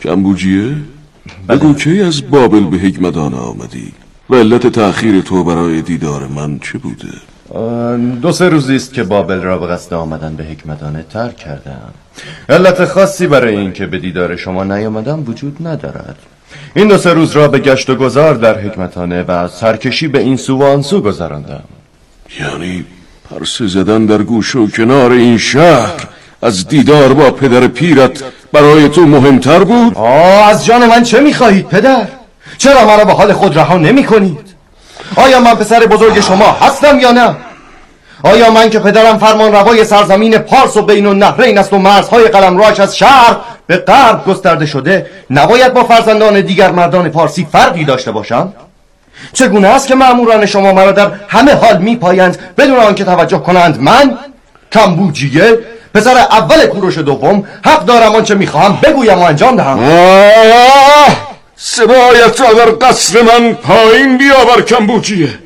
کمبوجیه 0.01 0.75
بگو 1.49 1.73
کی 1.73 2.01
از 2.01 2.29
بابل 2.29 2.63
به 2.63 2.77
حکمدان 2.77 3.33
آمدی؟ 3.33 3.93
و 4.29 4.35
علت 4.35 4.67
تأخیر 4.67 5.21
تو 5.21 5.43
برای 5.43 5.81
دیدار 5.81 6.27
من 6.27 6.59
چه 6.59 6.77
بوده؟ 6.77 7.13
دو 8.21 8.31
سه 8.31 8.49
روزی 8.49 8.75
است 8.75 8.93
که 8.93 9.03
بابل 9.03 9.41
را 9.41 9.57
به 9.57 9.67
قصد 9.67 9.93
آمدن 9.93 10.35
به 10.35 10.43
حکمدانه 10.43 11.05
ترک 11.09 11.37
کردم. 11.37 11.93
علت 12.49 12.85
خاصی 12.85 13.27
برای 13.27 13.55
اینکه 13.55 13.85
به 13.85 13.97
دیدار 13.99 14.35
شما 14.35 14.63
نیامدم 14.63 15.23
وجود 15.27 15.67
ندارد. 15.67 16.17
این 16.75 16.87
دو 16.87 16.97
سه 16.97 17.13
روز 17.13 17.31
را 17.31 17.47
به 17.47 17.59
گشت 17.59 17.89
و 17.89 17.95
گذار 17.95 18.33
در 18.33 18.59
حکمتانه 18.59 19.23
و 19.23 19.47
سرکشی 19.47 20.07
به 20.07 20.19
این 20.19 20.37
سو 20.37 20.57
و 20.57 20.63
آن 20.63 20.81
سو 20.81 21.01
گذراندم 21.01 21.63
یعنی 22.39 22.85
پرسه 23.29 23.67
زدن 23.67 24.05
در 24.05 24.17
گوش 24.17 24.55
و 24.55 24.67
کنار 24.67 25.11
این 25.11 25.37
شهر 25.37 26.07
از 26.41 26.67
دیدار 26.67 27.13
با 27.13 27.31
پدر 27.31 27.67
پیرت 27.67 28.23
برای 28.51 28.89
تو 28.89 29.05
مهمتر 29.05 29.63
بود؟ 29.63 29.97
آه 29.97 30.49
از 30.49 30.65
جان 30.65 30.87
من 30.87 31.03
چه 31.03 31.19
می‌خواهید 31.19 31.67
پدر؟ 31.67 32.07
چرا 32.57 32.85
مرا 32.85 33.05
به 33.05 33.13
حال 33.13 33.33
خود 33.33 33.57
رها 33.57 33.77
نمی 33.77 34.03
کنید؟ 34.03 34.51
آیا 35.15 35.39
من 35.39 35.55
پسر 35.55 35.79
بزرگ 35.85 36.19
شما 36.19 36.51
هستم 36.51 36.99
یا 36.99 37.11
نه؟ 37.11 37.35
آیا 38.23 38.51
من 38.51 38.69
که 38.69 38.79
پدرم 38.79 39.17
فرمان 39.17 39.51
روای 39.51 39.85
سرزمین 39.85 40.37
پارس 40.37 40.77
و 40.77 40.81
بین 40.81 41.05
النهرین 41.05 41.57
است 41.57 41.73
و 41.73 41.77
مرزهای 41.77 42.27
قلمروش 42.27 42.79
از 42.79 42.97
شهر 42.97 43.37
به 43.67 43.77
غرب 43.77 44.25
گسترده 44.25 44.65
شده 44.65 45.05
نباید 45.29 45.73
با 45.73 45.83
فرزندان 45.83 46.41
دیگر 46.41 46.71
مردان 46.71 47.09
پارسی 47.09 47.47
فرقی 47.51 47.85
داشته 47.85 48.11
باشم؟ 48.11 48.53
چگونه 49.33 49.67
است 49.67 49.87
که 49.87 49.95
مأموران 49.95 50.45
شما 50.45 50.73
مرا 50.73 50.91
در 50.91 51.11
همه 51.27 51.53
حال 51.53 51.77
میپایند 51.77 52.37
بدون 52.57 52.77
آنکه 52.77 53.03
توجه 53.03 53.39
کنند 53.39 53.79
من؟ 53.79 54.17
کمبوجیه 54.71 55.59
پسر 55.93 56.17
اول 56.17 56.65
کوروش 56.65 56.97
دوم 56.97 57.43
حق 57.65 57.85
دارم 57.85 58.15
آنچه 58.15 58.35
می‌خواهم 58.35 58.79
بگویم 58.83 59.19
و 59.19 59.21
انجام 59.21 59.55
دهم. 59.55 59.79
سبایت 61.55 62.41
را 62.41 62.53
در 62.53 62.71
قصر 62.71 63.21
من 63.21 63.53
پایین 63.53 64.17
بیاور 64.17 64.61
کمبوجیه. 64.61 65.29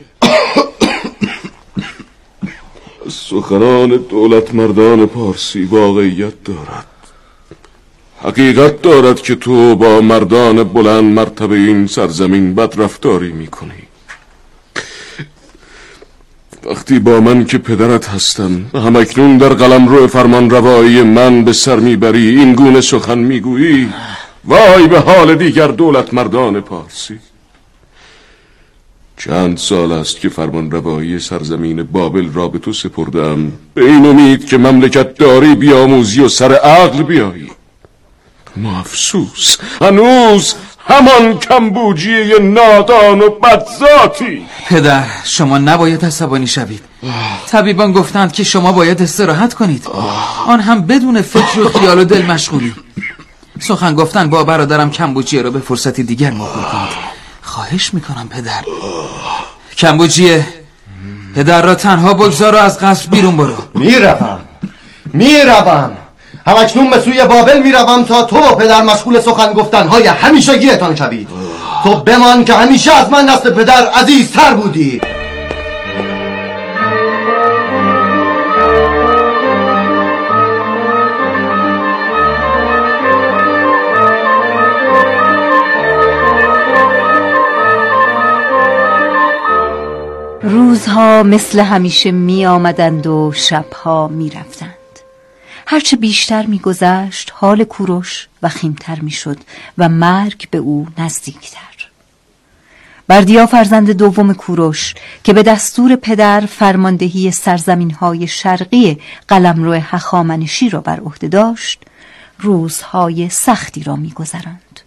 سخنان 3.30 3.90
دولت 3.90 4.56
مردان 4.56 5.08
پارسی 5.08 5.64
واقعیت 5.64 6.44
دارد. 6.46 6.95
حقیقت 8.26 8.82
دارد 8.82 9.22
که 9.22 9.36
تو 9.36 9.76
با 9.76 10.02
مردان 10.02 10.64
بلند 10.64 11.04
مرتبه 11.04 11.56
این 11.56 11.88
سرزمین 11.88 12.56
بد 12.56 12.82
رفتاری 12.82 13.32
می‌کنی. 13.32 13.84
وقتی 16.66 17.00
با 17.00 17.20
من 17.20 17.46
که 17.46 17.58
پدرت 17.58 18.10
هستم 18.10 18.66
و 18.74 18.80
همکنون 18.80 19.38
در 19.38 19.50
قلم 19.50 19.88
رو 19.88 20.08
فرمان 20.08 20.50
روایی 20.50 21.02
من 21.02 21.44
به 21.44 21.54
سر 21.54 21.80
می‌بری 21.80 22.40
این 22.40 22.54
گونه 22.54 22.82
سخن 22.82 23.18
می‌گویی؟ 23.18 23.90
وای 24.46 24.88
به 24.88 25.00
حال 25.00 25.36
دیگر 25.36 25.68
دولت 25.68 26.14
مردان 26.14 26.62
پارسی. 26.62 27.20
چند 29.18 29.58
سال 29.58 29.92
است 29.92 30.20
که 30.20 30.30
فرمان 30.30 30.72
روایی 30.72 31.20
سرزمین 31.20 31.84
بابل 31.84 32.34
را 32.34 32.48
به 32.48 32.60
تو 32.60 32.74
سپردم. 32.74 33.52
به 33.74 33.86
این 33.86 34.06
امید 34.06 34.46
که 34.46 34.58
مملکت 34.58 35.18
داری 35.18 35.56
بیاموزی 35.56 36.22
و 36.22 36.28
سر 36.28 36.54
عقل 36.54 37.04
بیایی. 37.04 37.50
ما 38.58 38.80
افسوس 38.80 39.58
هنوز 39.82 40.56
همان 40.88 41.40
کمبوجی 41.40 42.40
نادان 42.42 43.22
و 43.22 43.30
بدذاتی. 43.30 44.46
پدر 44.68 45.04
شما 45.24 45.58
نباید 45.58 46.06
عصبانی 46.06 46.48
شوید. 46.48 46.82
طبیبان 47.48 47.92
گفتند 47.92 48.32
که 48.32 48.44
شما 48.44 48.72
باید 48.72 49.02
استراحت 49.02 49.54
کنید. 49.54 49.88
آن 50.48 50.60
هم 50.60 50.82
بدون 50.82 51.22
فکر 51.22 51.60
و 51.60 51.70
خیال 51.70 52.00
و 52.00 52.04
دل 52.04 52.22
مشغولی. 52.22 52.76
سخن 53.60 53.96
گفتن 53.96 54.30
با 54.30 54.44
برادرم 54.44 54.92
کمبوجیه 54.92 55.42
را 55.42 55.52
به 55.52 55.60
فرصتی 55.60 56.04
دیگر 56.04 56.32
موقع 56.32 56.62
کنید 56.62 57.16
خواهش 57.42 57.94
می‌کنم 57.94 58.28
پدر. 58.30 58.64
کمبوجیه 59.78 60.48
پدر 61.36 61.62
را 61.62 61.76
تنها 61.76 62.14
بگذار 62.14 62.56
و 62.56 62.58
از 62.58 62.80
قصر 62.80 63.10
بیرون 63.10 63.38
برو. 63.38 63.58
می‌روم. 63.74 64.40
می‌روم. 65.14 65.98
همکنون 66.48 66.90
به 66.90 67.00
سوی 67.00 67.26
بابل 67.26 67.62
می‌روم 67.62 68.04
تا 68.04 68.24
تو 68.24 68.38
و 68.38 68.56
پدر 68.56 68.82
مشغول 68.82 69.20
سخن 69.20 69.54
گفتنهای 69.54 70.08
همیشه 70.08 70.58
گیرتان 70.58 70.96
شوید 70.96 71.28
تو 71.84 71.96
بمان 71.96 72.46
که 72.46 72.54
همیشه 72.54 72.92
از 72.92 73.10
من 73.10 73.26
دست 73.26 73.48
پدر 73.48 73.88
عزیزتر 73.88 74.54
بودی 74.54 75.02
روزها 90.44 91.24
مثل 91.24 91.60
همیشه 91.60 92.12
می 92.12 92.46
آمدند 92.46 93.08
و 93.08 93.32
شبها 93.36 94.08
می 94.08 94.30
رفتند. 94.30 94.65
هرچه 95.66 95.98
بیشتر 95.98 96.46
می 96.46 96.60
گذشت 96.60 97.32
حال 97.36 97.64
کوروش 97.64 98.28
و 98.42 98.50
خیمتر 98.50 99.00
می 99.00 99.12
شد 99.12 99.38
و 99.78 99.90
مرگ 99.90 100.48
به 100.50 100.58
او 100.58 100.88
نزدیکتر. 100.98 101.60
بردیا 103.08 103.46
فرزند 103.46 103.92
دوم 103.92 104.34
کوروش 104.34 104.94
که 105.24 105.34
به 105.34 105.44
دستور 105.44 105.96
پدر 105.96 106.42
فرماندهی 106.42 107.32
سرزمین 107.32 107.92
های 107.92 108.28
شرقی 108.28 109.00
قلمرو 109.28 109.74
هخامنشی 109.74 110.70
را 110.70 110.82
بر 110.82 111.00
عهده 111.00 111.28
داشت 111.28 111.82
روزهای 112.40 113.30
سختی 113.30 113.84
را 113.84 113.96
میگذراند 113.96 114.80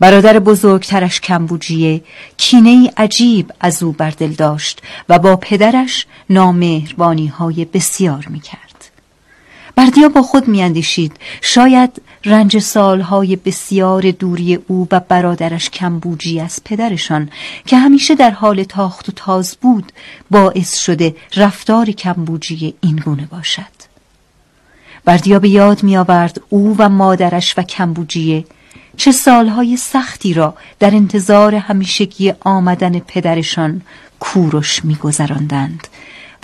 برادر 0.00 0.38
بزرگترش 0.38 1.20
کمبوجیه 1.20 2.04
کینه 2.36 2.70
ای 2.70 2.90
عجیب 2.96 3.52
از 3.60 3.82
او 3.82 3.92
بر 3.92 4.10
دل 4.10 4.32
داشت 4.32 4.82
و 5.08 5.18
با 5.18 5.36
پدرش 5.36 6.06
نامهربانی 6.30 7.26
های 7.26 7.64
بسیار 7.64 8.26
می 8.30 8.40
کرد. 8.40 8.63
بردیا 9.76 10.08
با 10.08 10.22
خود 10.22 10.48
میاندیشید. 10.48 11.12
شاید 11.40 12.02
رنج 12.24 12.58
سالهای 12.58 13.36
بسیار 13.36 14.10
دوری 14.10 14.54
او 14.54 14.88
و 14.92 15.00
برادرش 15.00 15.70
کمبوجی 15.70 16.40
از 16.40 16.60
پدرشان 16.64 17.30
که 17.66 17.76
همیشه 17.76 18.14
در 18.14 18.30
حال 18.30 18.62
تاخت 18.64 19.08
و 19.08 19.12
تاز 19.16 19.56
بود 19.60 19.92
باعث 20.30 20.78
شده 20.78 21.16
رفتار 21.36 21.90
کمبوجی 21.90 22.74
این 22.80 22.96
گونه 22.96 23.26
باشد. 23.26 23.84
بردیا 25.04 25.38
به 25.38 25.48
یاد 25.48 25.82
می 25.82 25.96
آورد 25.96 26.40
او 26.48 26.74
و 26.78 26.88
مادرش 26.88 27.58
و 27.58 27.62
کمبوجیه 27.62 28.44
چه 28.96 29.12
سالهای 29.12 29.76
سختی 29.76 30.34
را 30.34 30.54
در 30.78 30.94
انتظار 30.94 31.54
همیشگی 31.54 32.32
آمدن 32.40 32.98
پدرشان 32.98 33.82
کوروش 34.20 34.84
میگذراندند. 34.84 35.88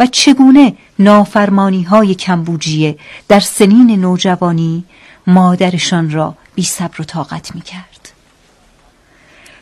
و 0.01 0.07
چگونه 0.07 0.75
نافرمانی 0.99 1.83
های 1.83 2.15
کمبوجیه 2.15 2.99
در 3.29 3.41
سنین 3.41 4.01
نوجوانی 4.01 4.85
مادرشان 5.27 6.11
را 6.11 6.35
بی 6.55 6.63
صبر 6.63 7.01
و 7.01 7.05
طاقت 7.05 7.55
می 7.55 7.61
کرد. 7.61 8.09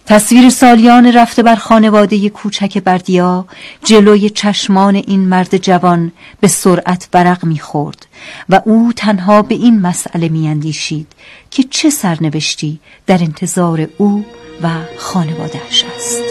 تصویر 0.07 0.51
سالیان 0.51 1.13
رفته 1.13 1.43
بر 1.43 1.55
خانواده 1.55 2.29
کوچک 2.29 2.79
بردیا 2.79 3.47
جلوی 3.85 4.31
چشمان 4.31 4.95
این 4.95 5.21
مرد 5.21 5.57
جوان 5.57 6.13
به 6.41 6.49
سرعت 6.49 7.09
برق 7.13 7.45
می‌خورد 7.45 8.07
و 8.49 8.63
او 8.65 8.93
تنها 8.97 9.43
به 9.43 9.55
این 9.55 9.81
مسئله 9.81 10.29
میاندیشید 10.29 11.07
که 11.51 11.63
چه 11.63 11.91
سرنوشتی 11.91 12.81
در 13.07 13.19
انتظار 13.19 13.89
او 13.99 14.25
و 14.63 14.69
خانوادهش 14.99 15.85
است. 15.97 16.23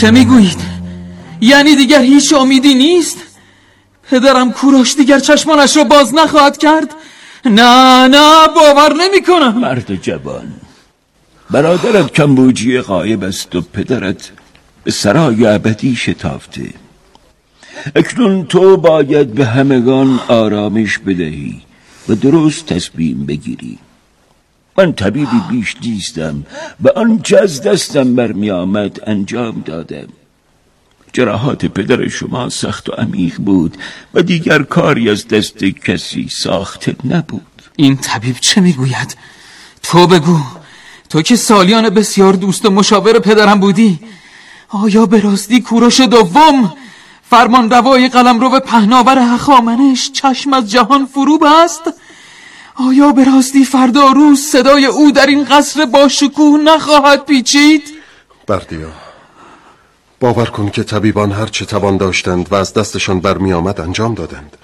چه 0.00 0.10
می‌گویید؟ 0.10 0.60
یعنی 1.40 1.76
دیگر 1.76 2.02
هیچ 2.02 2.32
امیدی 2.32 2.74
نیست؟ 2.74 3.16
پدرم 4.10 4.52
کوروش 4.52 4.94
دیگر 4.94 5.18
چشمانش 5.18 5.76
را 5.76 5.84
باز 5.84 6.14
نخواهد 6.14 6.58
کرد؟ 6.58 6.94
نه 7.44 8.08
نه 8.08 8.48
باور 8.48 8.92
نمی 8.92 9.22
کنم 9.22 9.58
مرد 9.58 9.94
جوان 9.94 10.52
برادرت 11.50 12.12
کمبوجی 12.12 12.80
غایب 12.80 13.24
است 13.24 13.54
و 13.54 13.60
پدرت 13.60 14.30
به 14.84 14.90
سرای 14.90 15.46
ابدی 15.46 15.96
شتافته 15.96 16.74
اکنون 17.96 18.46
تو 18.46 18.76
باید 18.76 19.34
به 19.34 19.46
همگان 19.46 20.20
آرامش 20.28 20.98
بدهی 20.98 21.60
و 22.08 22.14
درست 22.14 22.66
تصمیم 22.66 23.26
بگیری 23.26 23.78
من 24.78 24.92
طبیبی 24.92 25.40
بیش 25.50 25.76
نیستم 25.82 26.46
و 26.84 26.88
آنچه 26.88 27.38
از 27.38 27.62
دستم 27.62 28.14
برمی 28.14 28.50
آمد 28.50 29.00
انجام 29.06 29.62
دادم 29.64 30.08
جراحات 31.12 31.66
پدر 31.66 32.08
شما 32.08 32.48
سخت 32.48 32.88
و 32.88 32.92
عمیق 32.92 33.36
بود 33.36 33.76
و 34.14 34.22
دیگر 34.22 34.62
کاری 34.62 35.10
از 35.10 35.28
دست 35.28 35.64
کسی 35.64 36.28
ساخته 36.28 36.96
نبود 37.04 37.62
این 37.76 37.96
طبیب 37.96 38.36
چه 38.40 38.60
می‌گوید؟ 38.60 39.16
تو 39.82 40.06
بگو 40.06 40.40
تو 41.08 41.22
که 41.22 41.36
سالیان 41.36 41.90
بسیار 41.90 42.32
دوست 42.32 42.66
و 42.66 42.70
مشاور 42.70 43.18
پدرم 43.18 43.60
بودی 43.60 44.00
آیا 44.68 45.06
به 45.06 45.20
راستی 45.20 45.60
کوروش 45.60 46.00
دوم 46.00 46.72
فرمان 47.30 47.70
روای 47.70 48.08
قلم 48.08 48.40
رو 48.40 48.50
به 48.50 48.60
پهناور 48.60 49.18
هخامنش 49.18 50.10
چشم 50.12 50.52
از 50.52 50.70
جهان 50.70 51.06
فرو 51.06 51.38
است؟ 51.64 51.82
آیا 52.74 53.12
به 53.12 53.24
راستی 53.24 53.64
فردا 53.64 54.12
روز 54.12 54.40
صدای 54.40 54.86
او 54.86 55.12
در 55.12 55.26
این 55.26 55.44
قصر 55.44 55.86
با 55.86 56.08
شکوه 56.08 56.60
نخواهد 56.60 57.24
پیچید؟ 57.24 57.82
بردیا 58.46 58.92
باور 60.20 60.46
کن 60.46 60.70
که 60.70 60.82
طبیبان 60.82 61.32
هر 61.32 61.46
چه 61.46 61.64
توان 61.64 61.96
داشتند 61.96 62.52
و 62.52 62.54
از 62.54 62.74
دستشان 62.74 63.20
برمی 63.20 63.52
آمد 63.52 63.80
انجام 63.80 64.14
دادند. 64.14 64.56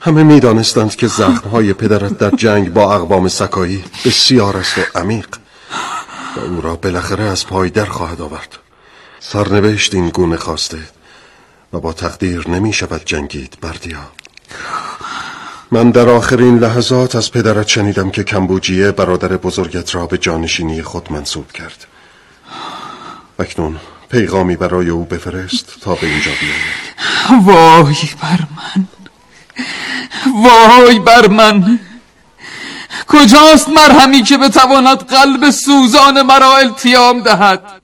همه 0.00 0.22
می 0.22 0.40
دانستند 0.40 0.96
که 0.96 1.06
زخمهای 1.06 1.72
پدرت 1.72 2.18
در 2.18 2.30
جنگ 2.30 2.72
با 2.72 2.94
اقوام 2.94 3.28
سکایی 3.28 3.84
بسیار 4.04 4.56
است 4.56 4.78
و 4.78 4.98
عمیق 4.98 5.28
و 6.36 6.40
او 6.40 6.60
را 6.60 6.76
بالاخره 6.76 7.24
از 7.24 7.46
پای 7.46 7.70
در 7.70 7.84
خواهد 7.84 8.20
آورد. 8.20 8.58
سرنوشت 9.20 9.94
این 9.94 10.08
گونه 10.08 10.36
خواسته 10.36 10.78
و 11.72 11.80
با 11.80 11.92
تقدیر 11.92 12.48
نمی 12.48 12.72
شود 12.72 13.02
جنگید 13.04 13.56
بردیا. 13.60 13.98
من 15.72 15.90
در 15.90 16.08
آخرین 16.08 16.58
لحظات 16.58 17.16
از 17.16 17.32
پدرت 17.32 17.68
شنیدم 17.68 18.10
که 18.10 18.24
کمبوجیه 18.24 18.90
برادر 18.90 19.28
بزرگت 19.28 19.94
را 19.94 20.06
به 20.06 20.18
جانشینی 20.18 20.82
خود 20.82 21.12
منصوب 21.12 21.52
کرد. 21.52 21.86
اکنون 23.38 23.76
پیغامی 24.10 24.56
برای 24.56 24.88
او 24.88 25.04
بفرست 25.04 25.80
تا 25.80 25.94
به 25.94 26.06
اینجا 26.06 26.30
بیاید. 26.40 27.46
وای 27.46 27.94
بر 28.22 28.38
من. 28.56 28.86
وای 30.44 30.98
بر 30.98 31.28
من. 31.28 31.78
کجاست 33.08 33.68
مرهمی 33.68 34.22
که 34.22 34.38
بتواند 34.38 34.98
قلب 34.98 35.50
سوزان 35.50 36.22
مرا 36.22 36.56
التیام 36.56 37.20
دهد؟ 37.20 37.82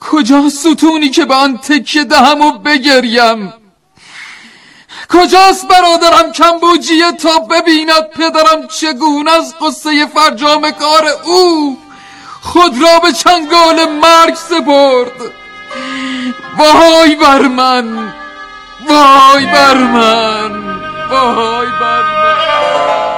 کجاست 0.00 0.56
ستونی 0.56 1.10
که 1.10 1.24
به 1.24 1.34
آن 1.34 1.58
تکیه 1.58 2.04
دهم 2.04 2.40
و 2.40 2.58
بگریم؟ 2.58 3.63
کجاست 5.08 5.68
برادرم 5.68 6.32
کمبوجیه 6.32 7.12
تا 7.12 7.38
ببیند 7.38 8.10
پدرم 8.10 8.66
چگونه 8.66 9.30
از 9.32 9.54
قصه 9.60 10.06
فرجام 10.06 10.70
کار 10.70 11.08
او؟ 11.24 11.78
خود 12.42 12.82
را 12.82 12.98
به 12.98 13.12
چنگال 13.12 13.88
مرگ 13.88 14.34
سپرد. 14.34 15.32
وای 16.58 17.14
بر 17.14 17.42
من 17.42 18.14
وای 18.88 19.46
بر 19.46 19.74
من 19.74 20.52
وای 21.10 21.66
بر 21.80 22.02
من. 22.02 23.13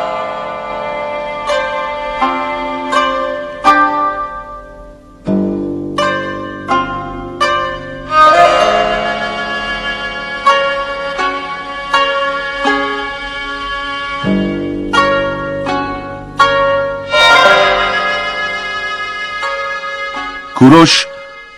کوروش 20.56 21.06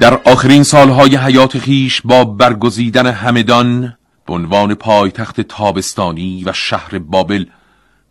در 0.01 0.15
آخرین 0.25 0.63
سالهای 0.63 1.17
حیات 1.17 1.59
خیش 1.59 2.03
با 2.05 2.25
برگزیدن 2.25 3.07
همدان 3.07 3.97
به 4.27 4.35
عنوان 4.35 4.75
پایتخت 4.75 5.41
تابستانی 5.41 6.45
و 6.47 6.53
شهر 6.53 6.99
بابل 6.99 7.45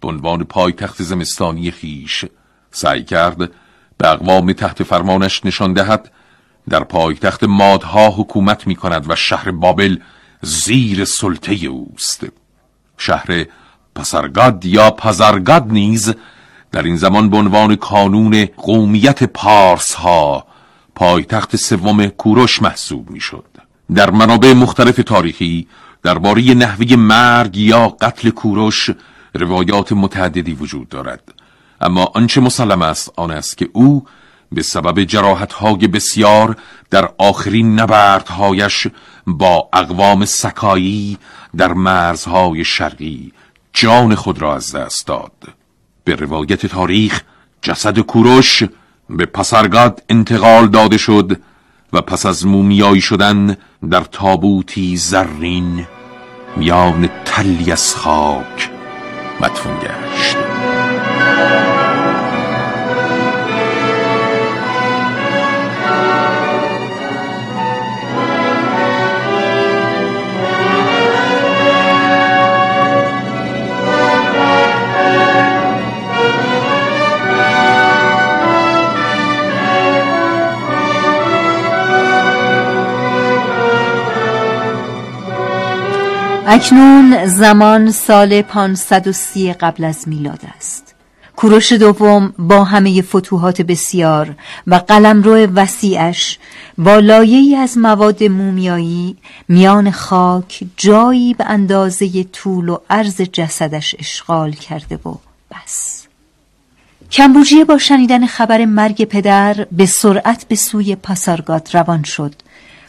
به 0.02 0.08
عنوان 0.08 0.43
پایتخت 0.43 1.04
زمستانی 1.04 1.71
خیش 1.71 2.26
سعی 2.71 3.04
کرد 3.04 3.38
به 3.97 4.08
اقوام 4.08 4.54
تحت 4.54 4.84
فرمانش 4.84 5.45
نشان 5.45 5.73
دهد 5.73 6.12
در 6.69 6.84
پایتخت 6.84 7.43
مادها 7.43 8.10
حکومت 8.10 8.67
می 8.67 8.76
کند 8.76 9.10
و 9.10 9.15
شهر 9.15 9.52
بابل 9.52 9.97
زیر 10.41 11.06
سلطه 11.06 11.54
اوست. 11.54 12.26
شهر 12.97 13.45
پسرگاد 13.95 14.65
یا 14.65 14.91
پزرگاد 14.91 15.67
نیز 15.67 16.13
در 16.71 16.84
این 16.84 16.95
زمان 16.95 17.30
به 17.30 17.38
عنوان 17.38 17.76
کانون 17.76 18.45
قومیت 18.45 19.23
پارس 19.23 19.93
ها 19.93 20.47
پایتخت 20.97 21.55
سوم 21.55 22.07
کوروش 22.07 22.62
محسوب 22.62 23.10
می‌شد. 23.10 23.45
در 23.95 24.10
منابع 24.10 24.53
مختلف 24.53 24.95
تاریخی 24.95 25.67
درباره 26.03 26.53
نحوه 26.53 26.95
مرگ 26.95 27.57
یا 27.57 27.88
قتل 27.88 28.29
کوروش 28.29 28.89
روایات 29.33 29.91
متعددی 29.91 30.53
وجود 30.53 30.89
دارد 30.89 31.33
اما 31.81 32.12
آنچه 32.13 32.41
مسلم 32.41 32.81
است 32.81 33.12
آن 33.15 33.31
است 33.31 33.57
که 33.57 33.69
او 33.73 34.05
به 34.51 34.62
سبب 34.62 35.03
جراحتهای 35.03 35.88
بسیار 35.88 36.55
در 36.89 37.10
آخرین 37.17 37.79
نبردهایش 37.79 38.88
با 39.27 39.69
اقوام 39.73 40.25
سکایی 40.25 41.17
در 41.57 41.73
مرزهای 41.73 42.65
شرقی 42.65 43.31
جان 43.73 44.15
خود 44.15 44.41
را 44.41 44.55
از 44.55 44.75
دست 44.75 45.07
داد 45.07 45.33
به 46.03 46.15
روایت 46.15 46.65
تاریخ 46.65 47.21
جسد 47.62 47.99
کوروش 47.99 48.63
به 49.10 49.26
پسرگاد 49.26 50.04
انتقال 50.10 50.67
داده 50.67 50.98
شد 50.98 51.39
و 51.93 52.02
پس 52.02 52.26
از 52.26 52.46
مومیایی 52.46 53.02
شدن 53.02 53.58
در 53.91 54.02
تابوتی 54.02 54.98
زرین 54.98 55.88
میان 56.56 57.10
تلی 57.26 57.72
از 57.72 57.96
خاک 57.96 58.70
مدفون 59.41 59.74
گشت. 59.80 60.66
اکنون 86.49 87.25
زمان 87.25 87.91
سال 87.91 88.41
530 88.41 89.53
قبل 89.53 89.83
از 89.83 90.07
میلاد 90.07 90.39
است. 90.57 90.95
کوروش 91.36 91.71
دوم 91.71 92.33
با 92.39 92.63
همه 92.63 93.01
فتوحات 93.01 93.62
بسیار 93.62 94.36
و 94.67 94.75
قلمرو 94.75 95.36
وسیعش 95.36 96.39
با 96.77 96.95
لایه‌ای 96.95 97.55
از 97.55 97.77
مواد 97.77 98.23
مومیایی 98.23 99.17
میان 99.47 99.91
خاک 99.91 100.63
جایی 100.77 101.33
به 101.33 101.45
اندازه 101.45 102.23
طول 102.23 102.69
و 102.69 102.77
عرض 102.89 103.21
جسدش 103.21 103.95
اشغال 103.99 104.51
کرده 104.51 104.95
و 104.95 105.15
بس. 105.51 106.03
کمبوجیه 107.12 107.65
با 107.65 107.77
شنیدن 107.77 108.25
خبر 108.25 108.65
مرگ 108.65 109.03
پدر 109.05 109.67
به 109.71 109.86
سرعت 109.86 110.45
به 110.47 110.55
سوی 110.55 110.95
پاسارگاد 110.95 111.69
روان 111.73 112.03
شد. 112.03 112.33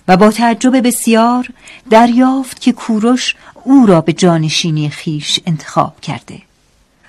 و 0.09 0.17
با 0.17 0.31
تعجب 0.31 0.87
بسیار 0.87 1.49
دریافت 1.91 2.61
که 2.61 2.73
کوروش 2.73 3.35
او 3.65 3.87
را 3.87 4.01
به 4.01 4.13
جانشینی 4.13 4.89
خیش 4.91 5.41
انتخاب 5.47 6.01
کرده. 6.01 6.43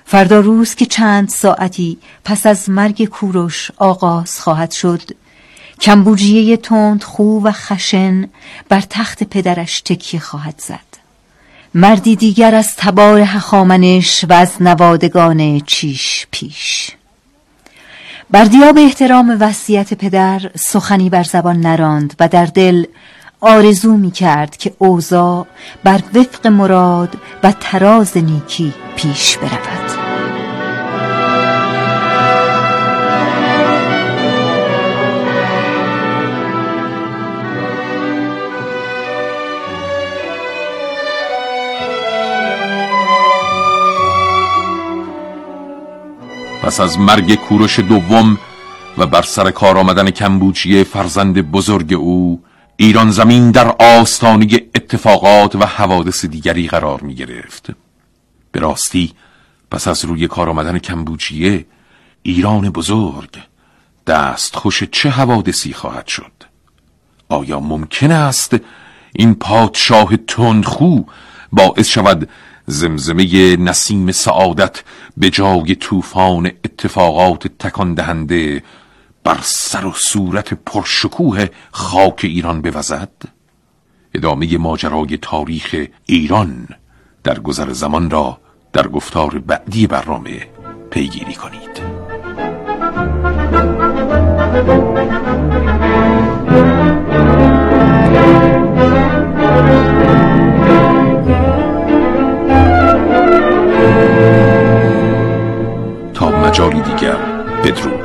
فردا 0.04 0.40
روز 0.40 0.74
که 0.74 0.86
چند 0.86 1.28
ساعتی 1.28 1.98
پس 2.24 2.46
از 2.46 2.70
مرگ 2.70 3.04
کوروش 3.04 3.70
آغاز 3.76 4.40
خواهد 4.40 4.70
شد 4.70 5.02
کمبوجیه 5.80 6.56
تند 6.56 7.04
خو 7.04 7.40
و 7.42 7.52
خشن 7.52 8.28
بر 8.68 8.80
تخت 8.80 9.24
پدرش 9.24 9.80
تکیه 9.80 10.20
خواهد 10.20 10.62
زد. 10.66 10.90
مردی 11.74 12.16
دیگر 12.16 12.54
از 12.54 12.76
تبار 12.76 13.20
هخامنش 13.20 14.24
و 14.28 14.32
از 14.32 14.62
نوادگان 14.62 15.60
چیش 15.60 16.26
پیش. 16.30 16.90
بردیا 18.32 18.72
به 18.72 18.80
احترام 18.80 19.36
وصیت 19.40 19.94
پدر 19.94 20.50
سخنی 20.54 21.10
بر 21.10 21.22
زبان 21.22 21.60
نراند 21.60 22.14
و 22.20 22.28
در 22.28 22.46
دل 22.46 22.84
آرزو 23.40 23.96
می 23.96 24.10
کرد 24.10 24.56
که 24.56 24.72
اوضاع 24.78 25.46
بر 25.84 26.00
وفق 26.14 26.46
مراد 26.46 27.16
و 27.42 27.52
تراز 27.60 28.16
نیکی 28.16 28.74
پیش 28.96 29.36
برود. 29.36 29.99
پس 46.70 46.80
از 46.80 46.98
مرگ 46.98 47.34
کوروش 47.34 47.80
دوم 47.80 48.38
و 48.98 49.06
بر 49.06 49.22
سر 49.22 49.50
کار 49.50 49.78
آمدن 49.78 50.10
کمبوجیه 50.10 50.84
فرزند 50.84 51.50
بزرگ 51.50 51.94
او 51.94 52.42
ایران 52.76 53.10
زمین 53.10 53.50
در 53.50 53.76
آستانی 54.00 54.54
اتفاقات 54.74 55.56
و 55.56 55.64
حوادث 55.66 56.24
دیگری 56.24 56.68
قرار 56.68 57.00
می 57.00 57.14
گرفت. 57.14 57.70
به 58.52 58.60
راستی 58.60 59.12
پس 59.70 59.88
از 59.88 60.04
روی 60.04 60.28
کار 60.28 60.50
آمدن 60.50 60.78
کمبوجیه 60.78 61.66
ایران 62.22 62.70
بزرگ 62.70 63.38
دست 64.06 64.56
خوش 64.56 64.84
چه 64.84 65.10
حوادثی 65.10 65.72
خواهد 65.72 66.06
شد؟ 66.06 66.32
آیا 67.28 67.60
ممکن 67.60 68.10
است 68.10 68.56
این 69.12 69.34
پادشاه 69.34 70.16
تندخو 70.16 71.00
باعث 71.52 71.88
شود 71.88 72.28
زمزمه 72.70 73.56
نسیم 73.56 74.12
سعادت 74.12 74.82
به 75.16 75.30
جای 75.30 75.74
طوفان 75.74 76.46
اتفاقات 76.46 77.46
تکان 77.46 77.94
دهنده 77.94 78.62
بر 79.24 79.38
سر 79.42 79.86
و 79.86 79.92
صورت 79.92 80.54
پرشکوه 80.54 81.46
خاک 81.70 82.20
ایران 82.22 82.62
بوزد؟ 82.62 83.10
ادامه 84.14 84.58
ماجرای 84.58 85.16
تاریخ 85.16 85.86
ایران 86.06 86.68
در 87.24 87.38
گذر 87.38 87.72
زمان 87.72 88.10
را 88.10 88.40
در 88.72 88.88
گفتار 88.88 89.38
بعدی 89.38 89.86
برنامه 89.86 90.46
پیگیری 90.90 91.34
کنید. 91.34 91.80
مجالی 106.50 106.80
دیگر 106.80 107.16
بدرود. 107.64 107.99